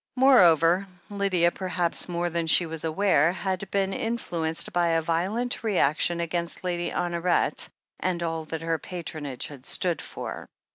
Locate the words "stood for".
9.63-10.47